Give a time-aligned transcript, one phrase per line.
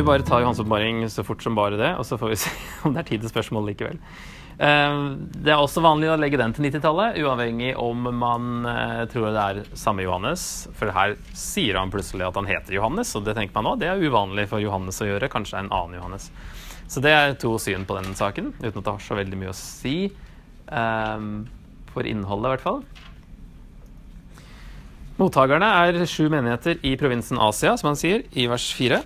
[0.00, 2.50] Vi bare ta Johans oppmaring så fort som bare det, og så får vi se
[2.88, 3.98] om det er tid til spørsmål likevel.
[4.60, 4.94] Eh,
[5.44, 9.42] Det er også vanlig å legge den til 90-tallet, uavhengig om man eh, tror det
[9.44, 10.46] er samme Johannes.
[10.78, 13.90] For her sier han plutselig at han heter Johannes, og det tenker man nå, det
[13.92, 15.28] er uvanlig for Johannes å gjøre.
[15.32, 16.30] Kanskje det er en annen Johannes.
[16.90, 19.52] Så det er to syn på den saken, uten at det har så veldig mye
[19.52, 19.96] å si.
[20.72, 21.28] eh,
[21.92, 22.82] For innholdet, i hvert fall.
[25.20, 29.02] Mottakerne er sju menigheter i provinsen Asia, som han sier, i vers 4.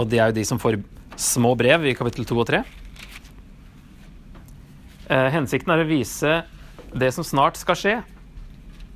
[0.00, 0.78] Og det er jo de som får
[1.20, 2.62] små brev i kapittel 2 og 3.
[5.10, 6.40] Eh, hensikten er å vise
[6.96, 7.96] det som snart skal skje,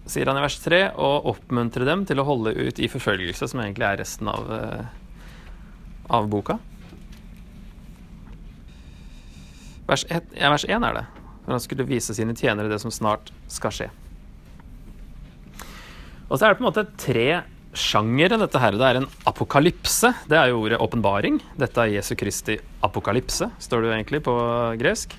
[0.08, 3.60] sier han i vers 3, og oppmuntre dem til å holde ut i forfølgelse, som
[3.60, 4.86] egentlig er resten av, eh,
[6.08, 6.58] av boka.
[9.84, 11.06] Vers 1, ja, vers 1 er det.
[11.44, 13.90] For han skulle vise sine tjenere det som snart skal skje.
[16.30, 17.42] Og så er det på en måte tre
[17.78, 18.76] sjangere, dette her.
[18.78, 20.10] Det er en apokalypse.
[20.30, 21.38] Det er jo ordet åpenbaring.
[21.60, 24.34] Dette er Jesu Kristi apokalypse, står det jo egentlig på
[24.80, 25.16] gresk.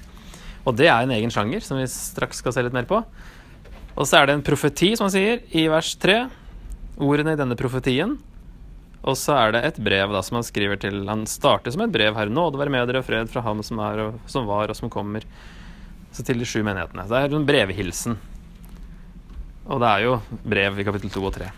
[0.66, 3.02] Og det er en egen sjanger, som vi straks skal se litt mer på.
[3.96, 6.18] Og så er det en profeti, som han sier, i vers 3.
[7.06, 8.18] Ordene i denne profetien.
[9.06, 11.94] Og så er det et brev da, som han skriver til Han starter som et
[11.94, 12.32] brev her.
[12.32, 14.90] Nåde være med dere, og fred fra ham som, er, og, som var, og som
[14.90, 15.28] kommer.
[16.16, 17.06] Så til de sju menighetene.
[17.12, 18.18] Det er en brevhilsen.
[19.66, 21.54] Og det er jo brev i kapittel 2 og 3.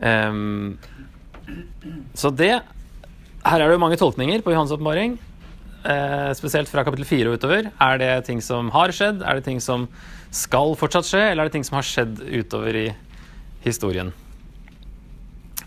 [0.00, 0.78] Ehm,
[2.14, 2.60] så det
[3.40, 5.18] Her er det jo mange tolkninger på Johans åpenbaring.
[5.80, 7.70] Eh, spesielt fra kapittel 4 og utover.
[7.80, 9.22] Er det ting som har skjedd?
[9.24, 9.86] Er det ting som
[10.30, 11.22] skal fortsatt skje?
[11.30, 12.90] Eller er det ting som har skjedd utover i
[13.64, 14.12] historien?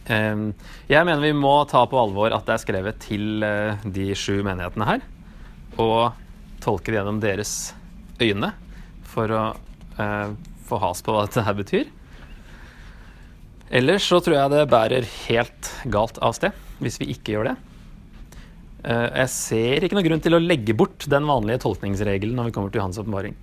[0.06, 0.52] Ehm,
[0.90, 4.44] jeg mener vi må ta på alvor at det er skrevet til eh, de sju
[4.46, 5.02] menighetene her.
[5.82, 6.14] Og
[6.62, 7.74] tolke det gjennom deres
[8.22, 8.54] øyne
[9.16, 9.44] for å
[9.98, 10.30] eh,
[10.68, 11.90] få has på hva dette her betyr.
[13.72, 17.56] Ellers så tror jeg det bærer helt galt av sted hvis vi ikke gjør det.
[18.84, 22.56] Eh, jeg ser ikke noen grunn til å legge bort den vanlige tolkningsregelen når vi
[22.56, 23.38] kommer til Johans åpenbaring.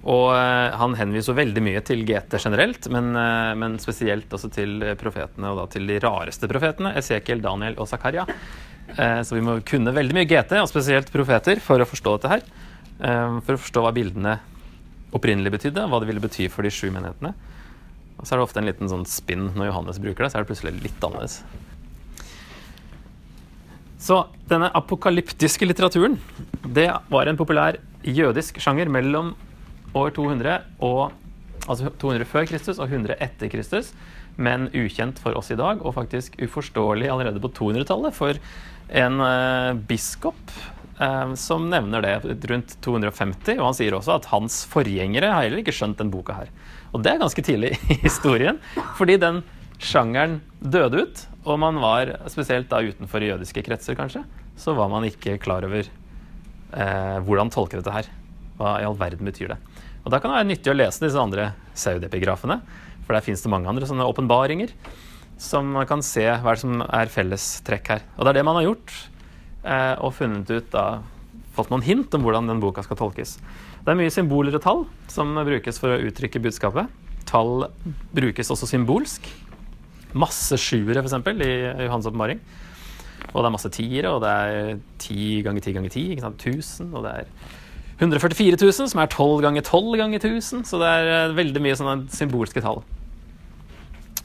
[0.00, 4.86] Og eh, han henviser veldig mye til GT generelt, men, eh, men spesielt også til
[5.00, 8.26] profetene, og da til de rareste profetene, Esekiel, Daniel og Zakaria.
[8.90, 12.40] Så vi må kunne veldig mye GT, og spesielt profeter, for å forstå dette her.
[13.46, 14.32] For å forstå hva bildene
[15.14, 17.30] opprinnelig betydde, hva det ville bety for de sju menighetene.
[18.20, 20.44] Og så er det ofte en liten sånn spinn når Johannes bruker det, så er
[20.44, 21.40] det plutselig litt annerledes.
[24.00, 26.18] Så denne apokalyptiske litteraturen,
[26.64, 29.34] det var en populær jødisk sjanger mellom
[29.96, 31.10] år 200 og
[31.68, 33.92] Altså 200 før Kristus og 100 etter Kristus,
[34.40, 38.38] men ukjent for oss i dag, og faktisk uforståelig allerede på 200-tallet for
[39.02, 40.40] en eh, biskop
[41.40, 42.14] som nevner det
[42.50, 46.34] rundt 250, og han sier også at hans forgjengere har heller ikke skjønt den boka
[46.36, 46.50] her.
[46.92, 48.60] Og det er ganske tidlig i historien,
[48.98, 49.40] fordi den
[49.80, 54.26] sjangeren døde ut, og man var, spesielt da utenfor jødiske kretser kanskje,
[54.60, 58.10] så var man ikke klar over eh, hvordan tolke dette her.
[58.60, 59.60] Hva i all verden betyr det?
[60.04, 62.60] Og da kan det være nyttig å lese disse andre saudepigrafene,
[63.06, 64.74] for der fins det mange andre sånne åpenbaringer
[65.40, 68.04] som man kan se hva som er fellestrekk her.
[68.18, 69.09] Og det er det man har gjort, eh,
[69.62, 70.84] og funnet ut da
[71.56, 73.36] fått noen hint om hvordan den boka skal tolkes.
[73.84, 76.88] Det er mye symboler og tall som brukes for å uttrykke budskapet.
[77.28, 77.66] Tall
[78.16, 79.28] brukes også symbolsk.
[80.18, 81.50] Masse sjuere, f.eks., i
[81.86, 82.40] Johans oppmaring.
[83.30, 86.46] Og det er masse tiere, og det er ti ganger ti ganger ti, ikke sant,
[86.46, 87.28] 1000, og det er
[88.00, 91.76] 144 000, som er 12 ganger 12 ganger 1000, så det er eh, veldig mye
[91.76, 92.80] sånne symbolske tall.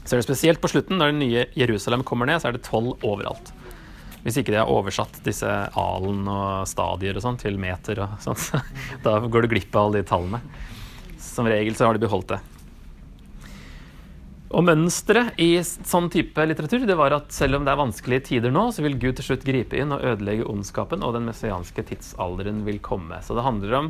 [0.06, 2.64] Så er det spesielt på slutten, når det nye Jerusalem kommer ned, så er det
[2.66, 3.52] 12 overalt.
[4.26, 5.46] Hvis ikke de har oversatt disse
[5.78, 8.62] alen og stadier og sånn til meter og sånn, så
[9.06, 10.42] da går du glipp av alle de tallene.
[11.22, 12.42] Som regel så har de beholdt det.
[14.56, 18.54] Og mønsteret i sånn type litteratur det var at selv om det er vanskelige tider
[18.54, 22.64] nå, så vil Gud til slutt gripe inn og ødelegge ondskapen, og den messianske tidsalderen
[22.68, 23.20] vil komme.
[23.26, 23.90] Så det handler om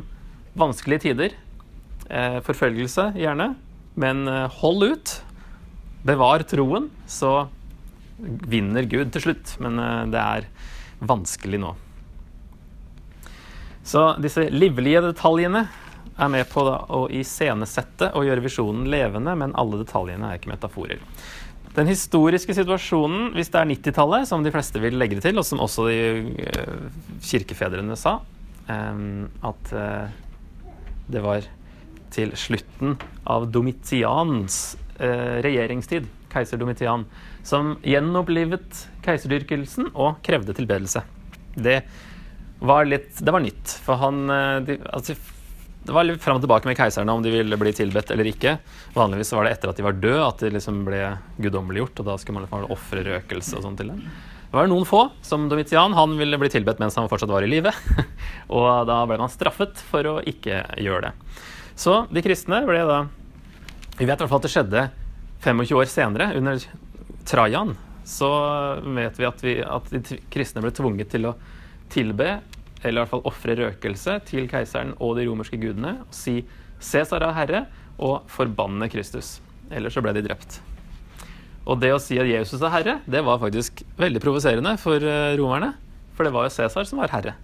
[0.58, 1.36] vanskelige tider.
[2.08, 3.52] Eh, forfølgelse, gjerne.
[3.96, 5.14] Men eh, hold ut.
[6.06, 7.48] Bevar troen, så
[8.18, 9.56] vinner Gud til slutt.
[9.62, 10.48] Men eh, det er
[11.06, 11.72] vanskelig nå.
[13.86, 15.66] Så disse livlige detaljene
[16.16, 21.02] er med på å iscenesette og gjøre visjonen levende, men alle detaljene er ikke metaforer.
[21.76, 25.44] Den historiske situasjonen, hvis det er 90-tallet, som de fleste vil legge det til, og
[25.44, 25.98] som også de
[26.48, 26.86] eh,
[27.28, 28.16] kirkefedrene sa,
[28.72, 29.04] eh,
[29.52, 29.74] at
[31.06, 31.46] det var
[32.16, 32.96] til slutten
[33.28, 37.06] av Domitians regjeringstid, keiser Domitian,
[37.46, 41.04] som gjenopplivet keiserdyrkelsen og krevde tilbedelse.
[41.54, 41.80] Det
[42.58, 45.16] var litt Det var nytt, for han eh, de, altså,
[45.86, 48.56] det var litt fram og tilbake med keiserne om de ville bli tilbedt eller ikke.
[48.96, 51.02] Vanligvis var det etter at de var døde at de liksom ble
[51.38, 54.00] guddommeliggjort, og da skulle man ofre røkelse og sånn til dem.
[54.46, 55.94] Det var noen få, som Domitian.
[55.94, 57.70] Han ville bli tilbedt mens han fortsatt var i live.
[58.56, 61.40] og da ble man straffet for å ikke gjøre det.
[61.78, 63.02] Så de kristne ble da
[63.98, 64.86] Vi vet i hvert fall at det skjedde
[65.46, 66.58] 25 år senere, under
[67.26, 67.76] Trajan.
[68.06, 68.28] Så
[68.82, 71.36] vet vi at, vi at de kristne ble tvunget til å
[71.90, 72.40] tilbe
[72.82, 76.42] eller i hvert fall ofre røkelse til keiseren og de romerske gudene og si
[76.76, 77.66] 'Cæsar er herre',
[77.98, 79.40] og forbanne Kristus.
[79.72, 80.58] Ellers så ble de drept.
[81.64, 85.36] Og det å si at Jesus er herre, det var faktisk veldig provoserende for eh,
[85.40, 85.72] romerne.
[86.14, 87.34] For det var jo Cæsar som var herre.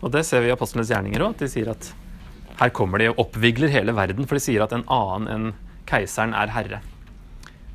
[0.00, 1.92] Og det ser vi i apostlenes gjerninger òg, de sier at
[2.62, 5.52] her kommer de og oppvigler hele verden, for de sier at en annen enn
[5.84, 6.80] keiseren er herre.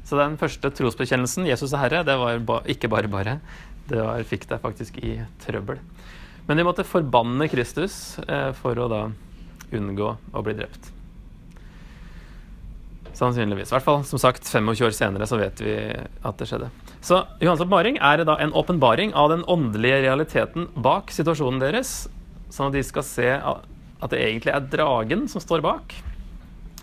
[0.08, 3.40] Så den første trosbekjennelsen, 'Jesus er herre', det var ikke bare bare.
[3.90, 5.80] Det var, fikk deg faktisk i trøbbel.
[6.48, 9.02] Men de måtte forbanne Kristus eh, for å da
[9.76, 10.94] unngå å bli drept.
[13.18, 13.72] Sannsynligvis.
[13.72, 16.70] I hvert fall som sagt 25 år senere så vet vi at det skjedde.
[17.04, 22.06] Så Johans oppmaring er da en åpenbaring av den åndelige realiteten bak situasjonen deres,
[22.54, 25.96] sånn at de skal se at det egentlig er dragen som står bak,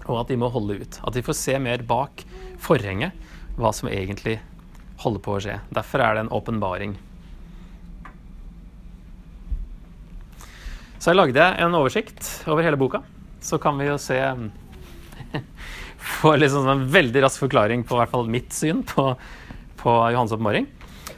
[0.04, 0.98] og at de må holde ut.
[1.04, 2.24] At de får se mer bak
[2.62, 3.16] forhenget
[3.58, 4.38] hva som egentlig
[5.02, 5.58] holder på å skje.
[5.74, 6.94] Derfor er det en åpenbaring.
[10.98, 13.02] Så jeg lagde en oversikt over hele boka.
[13.44, 14.20] Så kan vi jo se
[16.04, 19.06] Få liksom en veldig rask forklaring på hvert fall mitt syn på,
[19.80, 20.66] på Johans oppmaring.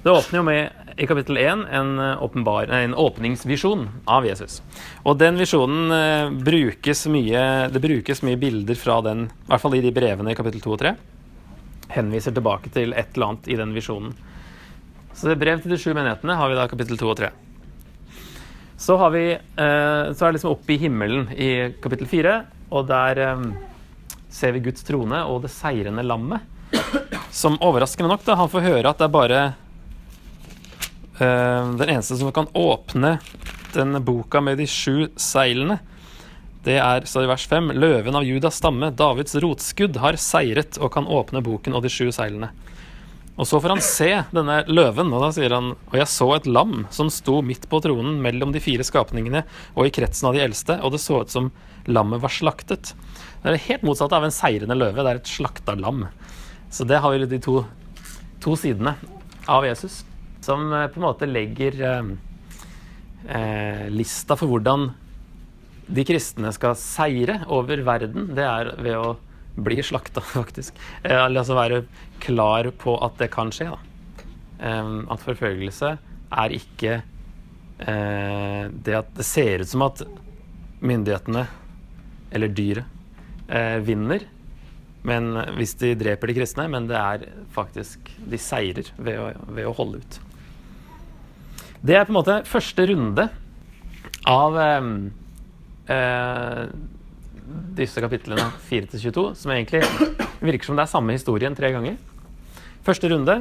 [0.03, 4.63] Det åpner jo med i kapittel 1 en, en, åpningsvisjon av Jesus.
[5.05, 9.77] Og den visjonen eh, brukes mye Det brukes mye bilder fra den, i hvert fall
[9.77, 10.95] i de brevene i kapittel 2 og 3.
[11.97, 14.17] Henviser tilbake til et eller annet i den visjonen.
[15.17, 17.31] Så det brev til de sju menighetene har vi da kapittel 2 og 3.
[18.77, 21.51] Så, har vi, eh, så er det liksom oppe i himmelen i
[21.81, 22.35] kapittel 4,
[22.73, 23.47] og der eh,
[24.33, 26.45] ser vi Guds trone og det seirende lammet.
[27.37, 29.63] Som overraskende nok, da, han får høre at det er bare eh,
[31.19, 33.17] den eneste som kan åpne
[33.73, 35.79] denne boka med de sju seilene.
[36.67, 40.91] Det er, så i vers 5, løven av Judas stamme, Davids rotskudd, har seiret og
[40.97, 42.51] kan åpne boken og de sju seilene.
[43.37, 46.47] Og så får han se denne løven, og da sier han Og jeg så et
[46.49, 50.43] lam som sto midt på tronen mellom de fire skapningene og i kretsen av de
[50.47, 51.51] eldste, og det så ut som
[51.87, 52.95] lammet var slaktet.
[53.45, 55.05] Det er helt motsatt av en seirende løve.
[55.05, 56.07] Det er et slakta lam.
[56.73, 57.61] Så det har vi de to,
[58.43, 58.97] to sidene
[59.47, 60.01] av Jesus,
[60.45, 62.11] som eh, på en måte legger eh,
[63.29, 64.91] eh, lista for hvordan
[65.87, 68.33] de kristne skal seire over verden.
[68.35, 69.15] Det er ved å
[69.57, 70.77] bli slakta, faktisk.
[71.03, 71.85] Eh, altså være
[72.23, 73.71] klar på at det kan skje.
[73.73, 73.83] Da.
[75.13, 75.91] At forfølgelse
[76.37, 80.01] er ikke eh, det at det ser ut som at
[80.81, 81.45] myndighetene,
[82.35, 82.89] eller dyret,
[83.49, 84.25] eh, vinner.
[85.07, 89.69] Men hvis de dreper de kristne, men det er faktisk De seirer ved å, ved
[89.69, 90.17] å holde ut.
[91.85, 93.27] Det er på en måte første runde
[94.27, 94.87] av eh,
[97.77, 99.83] disse kapitlene 4-22, som egentlig
[100.41, 101.99] virker som det er samme historien tre ganger.
[102.87, 103.37] Første runde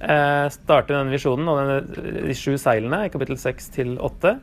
[0.00, 4.38] eh, starter denne visjonen og denne, de sju seilene i kapittel 6 8.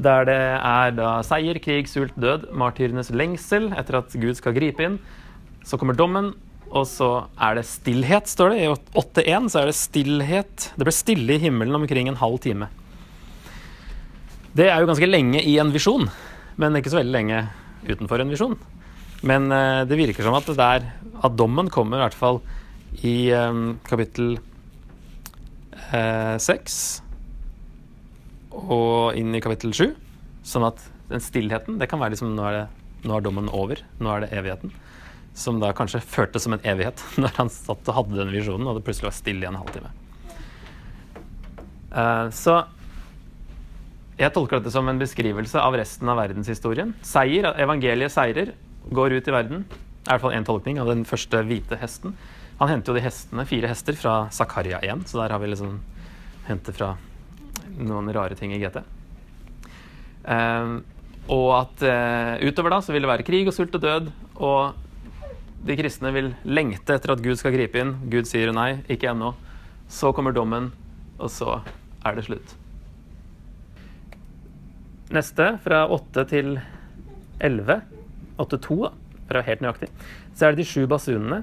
[0.00, 4.86] Der det er da seier, krig, sult, død, martyrenes lengsel etter at Gud skal gripe
[4.86, 4.96] inn.
[5.66, 6.32] Så kommer dommen,
[6.70, 8.58] og så er det stillhet, står det.
[8.62, 10.68] I 8.1 så er det stillhet.
[10.78, 12.70] Det ble stille i himmelen omkring en halv time.
[14.54, 16.08] Det er jo ganske lenge i en visjon,
[16.58, 17.42] men ikke så veldig lenge
[17.86, 18.56] utenfor en visjon.
[19.26, 20.86] Men uh, det virker som at, der,
[21.20, 22.40] at dommen kommer i hvert fall
[23.06, 24.34] i um, kapittel
[25.94, 26.74] eh, seks
[28.50, 29.92] og inn i kapittel sju.
[30.46, 33.82] Sånn at den stillheten det kan være liksom nå er, det, nå er dommen over.
[34.02, 34.74] Nå er det evigheten.
[35.36, 38.78] Som da kanskje føltes som en evighet når han satt og hadde den visjonen, og
[38.78, 39.92] det plutselig var stille i en halvtime.
[41.90, 42.62] Uh, så
[44.20, 46.92] jeg tolker dette som en beskrivelse av resten av verdenshistorien.
[47.06, 48.52] Seier, evangeliet seirer,
[48.92, 49.62] går ut i verden.
[50.04, 52.12] Er i hvert fall én tolkning av den første hvite hesten.
[52.60, 55.78] Han henter jo de hestene, fire hester, fra Zakaria 1, så der har vi liksom
[56.50, 56.90] hentet fra
[57.80, 58.82] noen rare ting i GT.
[58.82, 60.74] Um, ehm,
[61.32, 64.89] og at uh, utover da så vil det være krig og sult og død, og
[65.66, 67.94] de kristne vil lengte etter at Gud skal gripe inn.
[68.12, 69.34] Gud sier nei, ikke ennå.
[69.90, 70.70] Så kommer dommen,
[71.18, 71.60] og så
[72.06, 72.54] er det slutt.
[75.10, 76.52] Neste, fra 8 til
[77.42, 77.80] 11,
[78.38, 79.90] 8-2, for å være helt nøyaktig,
[80.34, 81.42] så er det de sju basunene.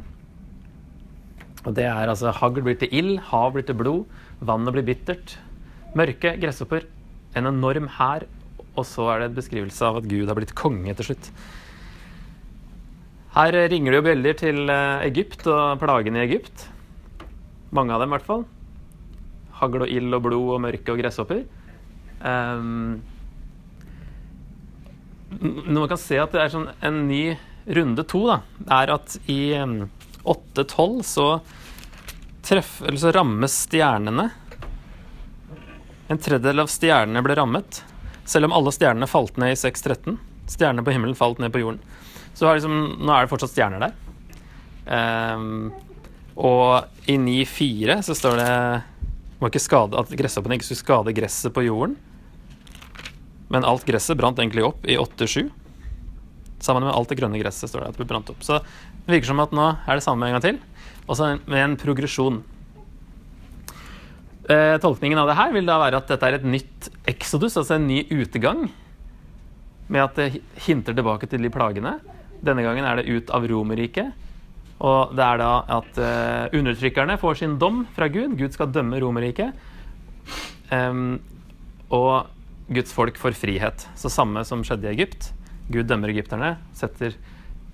[1.68, 4.08] Og det er altså hagl blir til ild, hav blir til blod,
[4.40, 5.36] vannet blir bittert.
[5.98, 6.88] Mørke, gresshopper,
[7.36, 8.26] en enorm hær
[8.78, 11.32] og så er det en beskrivelse av at Gud har blitt konge til slutt.
[13.38, 16.64] Her ringer det jo bjeller til eh, Egypt og plagene i Egypt.
[17.76, 18.48] Mange av dem, i hvert fall.
[19.60, 21.44] Hagl og ild og blod og mørke og gresshopper.
[22.18, 23.04] Um,
[25.38, 27.22] når man kan se at det er sånn en ny
[27.78, 28.40] runde to, da,
[28.80, 31.28] er at i 8-12 så,
[32.42, 34.32] så rammes stjernene.
[36.10, 37.84] En tredjedel av stjernene ble rammet,
[38.26, 40.18] selv om alle stjernene falt ned i 6-13.
[40.48, 41.84] Stjernene på himmelen falt ned på jorden.
[42.38, 43.96] Så liksom, nå er det fortsatt stjerner der.
[44.88, 45.72] Um,
[46.38, 51.96] og i 9.4 så står det skade, at gresshoppene ikke skulle skade gresset på jorden.
[53.50, 55.48] Men alt gresset brant egentlig opp i 8-7.
[56.62, 58.44] Sammen med alt det grønne gresset står det at det ble brant opp.
[58.46, 60.60] Så det virker som at nå er det samme en gang til,
[61.08, 62.42] også med en progresjon.
[64.48, 67.78] Eh, tolkningen av det her vil da være at dette er et nytt exodus, altså
[67.78, 68.68] en ny utegang.
[69.88, 71.98] Med at det hinter tilbake til de plagene.
[72.46, 74.26] Denne gangen er det ut av Romerriket.
[74.78, 78.36] Og det er da at uh, undertrykkerne får sin dom fra Gud.
[78.38, 79.56] Gud skal dømme Romerriket.
[80.70, 81.18] Um,
[81.94, 82.28] og
[82.68, 83.88] Guds folk får frihet.
[83.98, 85.32] Så samme som skjedde i Egypt.
[85.72, 87.16] Gud dømmer egypterne, setter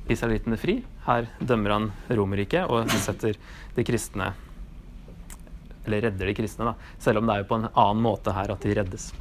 [0.09, 0.79] israelittene fri.
[1.07, 3.37] Her dømmer han Romerriket og setter
[3.75, 4.31] de kristne
[5.83, 6.95] Eller redder de kristne, da.
[7.03, 9.11] Selv om det er jo på en annen måte her at de reddes.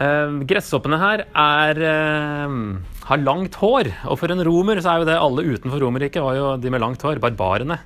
[0.00, 5.10] Uh, gresshoppene her er, uh, har langt hår, og for en romer så er jo
[5.10, 7.76] det alle utenfor Romerriket var jo de med langt hår, barbarene.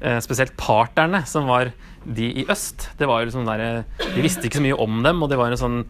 [0.00, 4.48] Uh, spesielt parterne, som var de i øst, det var jo liksom der, De visste
[4.48, 5.82] ikke så mye om dem, og det var en sånn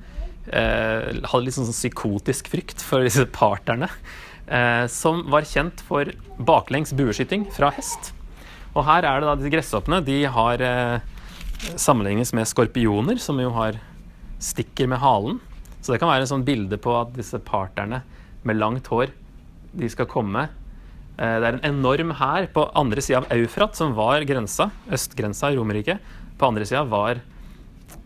[0.51, 3.89] eh, hadde litt sånn, psykotisk frykt for disse parterne.
[4.47, 6.11] Eh, som var kjent for
[6.43, 8.13] baklengs bueskyting fra hest.
[8.73, 10.03] Og her er det da disse gresshoppene.
[10.05, 10.99] De har eh,
[11.77, 13.79] sammenlignes med skorpioner, som jo har
[14.43, 15.39] stikker med halen.
[15.83, 18.05] Så det kan være en sånn bilde på at disse parterne
[18.47, 19.11] med langt hår,
[19.77, 20.47] de skal komme
[21.21, 25.53] Eh, det er en enorm hær på andre sida av Eufrat, som var grensa, østgrensa
[25.53, 26.01] i Romerriket.
[26.41, 27.21] På andre sida var,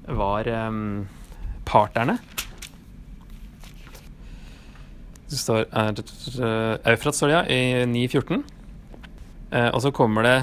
[0.08, 1.06] var um,
[1.68, 2.18] parterne.
[5.26, 8.44] Det står uh, Eufrat står det, ja, i 914.
[9.54, 10.36] Uh, og så kommer det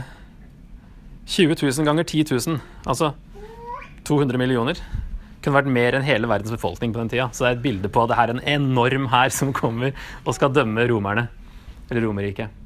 [1.28, 2.60] 20 000 ganger 10 000.
[2.88, 3.12] Altså
[4.08, 4.80] 200 millioner.
[5.44, 7.30] Kunne vært mer enn hele verdens befolkning på den tida.
[7.36, 9.92] Så det er et bilde på at det er en enorm hær som kommer
[10.24, 11.28] og skal dømme romerne.
[11.92, 12.60] Eller Romerriket.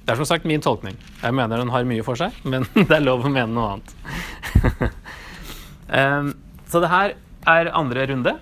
[0.00, 0.96] Det er som sagt min tolkning.
[1.20, 3.92] Jeg mener den har mye for seg, men det er lov å mene noe annet.
[5.92, 6.32] um,
[6.70, 7.14] så det her
[7.50, 8.32] er andre runde.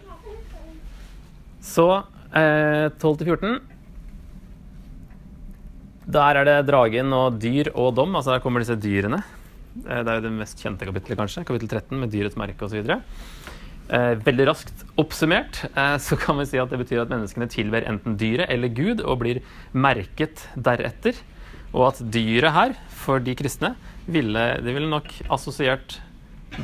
[1.68, 1.84] Så
[2.32, 3.58] eh, 12-14
[6.08, 8.16] Der er det dragen og dyr og dom.
[8.16, 9.20] Altså der kommer disse dyrene.
[9.87, 11.44] Eh, det er jo det mest kjente kapittelet, kanskje.
[11.49, 12.80] Kapittel 13 med dyrets merke osv.
[13.88, 17.87] Eh, veldig raskt oppsummert eh, så kan vi si at det betyr at menneskene tilber
[17.88, 19.40] enten dyret eller Gud og blir
[19.73, 21.16] merket deretter.
[21.73, 23.75] Og at dyret her, for de kristne,
[24.08, 25.99] ville, de ville nok assosiert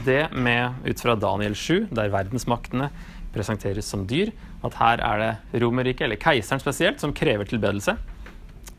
[0.06, 2.88] det med, ut fra Daniel 7, der verdensmaktene
[3.34, 4.30] presenteres som dyr,
[4.64, 7.96] at her er det Romerriket, eller keiseren spesielt, som krever tilbedelse.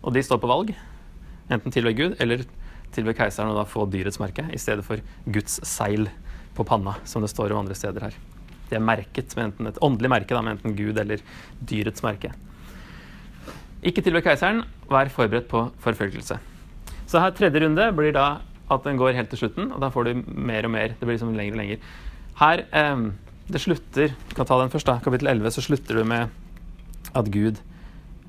[0.01, 0.73] Og de står på valg.
[1.53, 2.41] Enten tilbe Gud eller
[2.95, 6.07] tilbe keiseren å da få dyrets merke, i stedet for Guds seil
[6.55, 8.17] på panna, som det står om andre steder her.
[8.69, 11.21] De er merket med enten et åndelig merke, da, med enten Gud eller
[11.59, 12.31] dyrets merke.
[13.85, 16.39] Ikke tilbe keiseren, vær forberedt på forfølgelse.
[17.05, 18.39] Så her tredje runde blir da
[18.71, 20.95] at den går helt til slutten, og da får du mer og mer.
[20.97, 21.85] Det blir liksom lenger og lenger.
[22.39, 23.05] Her eh,
[23.45, 26.33] det slutter kan ta den først da, Kapittel 11 så slutter du med
[27.15, 27.59] at Gud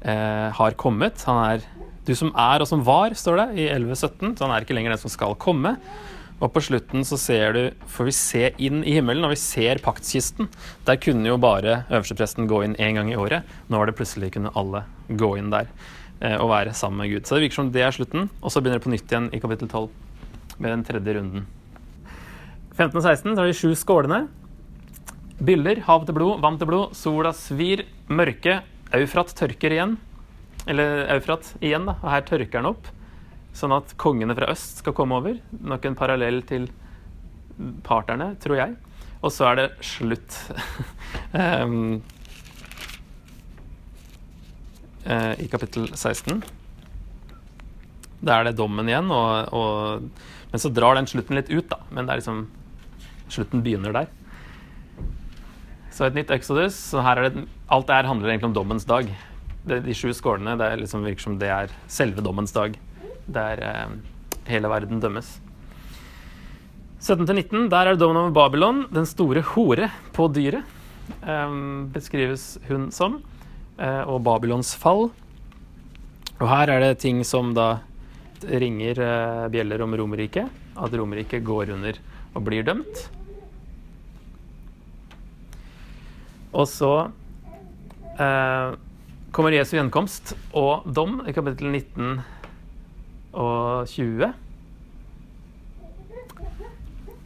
[0.05, 1.25] eh, har kommet.
[1.25, 1.65] Han er
[2.07, 4.37] du som er og som var, står det i 11.17.
[4.37, 5.77] Så han er ikke lenger den som skal komme.
[6.37, 9.81] Og på slutten så ser du, får vi se inn i himmelen, og vi ser
[9.85, 10.51] paktskisten.
[10.85, 13.49] Der kunne jo bare øverstepresten gå inn én gang i året.
[13.73, 15.71] Nå var det plutselig kunne alle gå inn der
[16.21, 17.25] eh, og være sammen med Gud.
[17.25, 18.29] Så det virker som det er slutten.
[18.43, 19.89] Og så begynner det på nytt igjen i kapittel 12
[20.61, 21.47] med den tredje runden.
[22.77, 24.27] 15 og 16 så har de sju skålene.
[25.41, 28.61] Byller, hav til blod, vann til blod, sola svir, mørke.
[28.97, 29.97] Eufrat tørker igjen.
[30.67, 31.97] Eller Eufrat igjen, da.
[32.03, 32.91] Og her tørker den opp.
[33.57, 35.39] Sånn at kongene fra øst skal komme over.
[35.63, 36.69] Nok en parallell til
[37.87, 38.77] parterne, tror jeg.
[39.23, 40.37] Og så er det slutt.
[41.33, 42.03] um,
[45.09, 46.43] uh, I kapittel 16.
[48.27, 51.81] Da er det dommen igjen, og, og, men så drar den slutten litt ut, da.
[51.91, 52.47] Men det er liksom
[53.27, 54.07] Slutten begynner der.
[55.91, 56.77] Så et nytt Exodus.
[56.93, 57.41] Så her er det,
[57.75, 59.09] alt det her handler egentlig om dommens dag.
[59.67, 62.77] Det, de sju skålene det liksom virker som det er selve dommens dag
[63.27, 63.97] der eh,
[64.47, 65.41] hele verden dømmes.
[67.03, 70.63] 17-19, der er det dommen over Babylon, den store hore på dyret,
[71.19, 71.57] eh,
[71.95, 73.19] beskrives hun som,
[73.79, 75.11] eh, og Babylons fall.
[76.37, 77.81] Og her er det ting som da
[78.45, 81.99] ringer eh, bjeller om Romerriket, at Romerriket går under
[82.37, 83.07] og blir dømt.
[86.57, 86.93] Og så
[88.17, 88.77] eh,
[89.37, 92.23] kommer Jesu gjenkomst og dom i kapittel 19
[93.37, 94.31] og 20.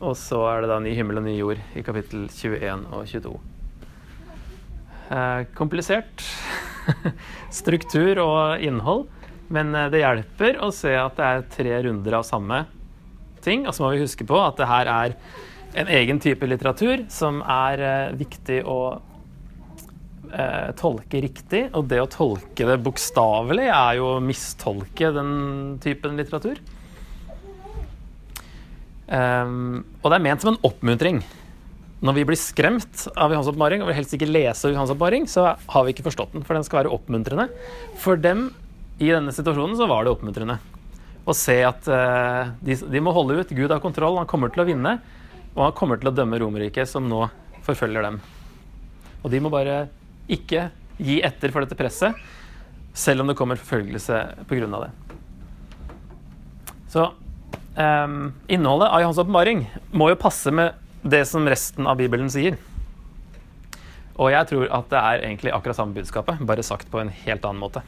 [0.00, 3.30] Og så er det da ny himmel og ny jord i kapittel 21 og 22.
[5.14, 6.24] Eh, komplisert
[7.60, 9.04] struktur og innhold,
[9.54, 12.64] men eh, det hjelper å se at det er tre runder av samme
[13.44, 13.68] ting.
[13.68, 15.14] Og så må vi huske på at det her er
[15.78, 18.80] en egen type litteratur som er eh, viktig å
[20.32, 21.66] eh, tolke riktig.
[21.76, 25.32] Og det å tolke det bokstavelig er jo å mistolke den
[25.82, 26.60] typen litteratur.
[29.10, 31.18] Um, og det er ment som en oppmuntring.
[32.00, 35.50] Når vi blir skremt av Johans oppmaring og vil helst ikke lese Johans oppmaring, så
[35.58, 37.50] har vi ikke forstått den, for den skal være oppmuntrende.
[38.00, 38.48] For dem
[39.02, 40.60] i denne situasjonen så var det oppmuntrende.
[41.28, 43.54] Å se at uh, de, de, må holde ut.
[43.56, 44.96] Gud har kontroll, han kommer til å vinne.
[45.56, 47.24] Og han kommer til å dømme Romerriket, som nå
[47.66, 48.20] forfølger dem.
[49.20, 49.82] Og de må bare
[50.30, 50.68] ikke
[51.00, 52.16] gi etter for dette presset,
[52.96, 54.20] selv om det kommer forfølgelse
[54.50, 54.66] pga.
[54.66, 54.90] det.
[56.90, 57.06] Så
[57.76, 62.58] um, innholdet av Johans åpenbaring må jo passe med det som resten av Bibelen sier.
[64.20, 67.46] Og jeg tror at det er egentlig akkurat samme budskapet, bare sagt på en helt
[67.46, 67.84] annen måte.